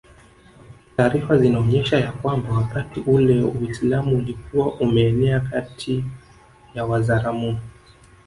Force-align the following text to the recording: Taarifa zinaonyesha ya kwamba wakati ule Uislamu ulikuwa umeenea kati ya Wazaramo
Taarifa 0.97 1.37
zinaonyesha 1.37 1.99
ya 1.99 2.11
kwamba 2.11 2.53
wakati 2.53 2.99
ule 2.99 3.41
Uislamu 3.43 4.17
ulikuwa 4.17 4.73
umeenea 4.73 5.39
kati 5.39 6.03
ya 6.75 6.85
Wazaramo 6.85 7.59